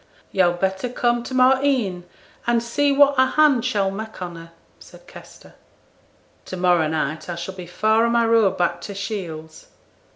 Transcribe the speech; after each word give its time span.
'Yo'd 0.31 0.59
better 0.59 0.89
come 0.89 1.21
to 1.21 1.35
morrow 1.35 1.61
e'en, 1.63 2.03
and 2.47 2.63
see 2.63 2.91
what 2.91 3.13
a 3.19 3.25
hand 3.37 3.63
she'll 3.63 3.91
mak' 3.91 4.19
on 4.19 4.35
her,' 4.35 4.51
said 4.79 5.05
Kester. 5.05 5.53
'To 6.45 6.57
morrow 6.57 6.87
night 6.87 7.29
I 7.29 7.35
shall 7.35 7.53
be 7.53 7.67
far 7.67 8.07
on 8.07 8.13
my 8.13 8.25
road 8.25 8.57
back 8.57 8.81
to 8.81 8.95
Shields.' 8.95 9.67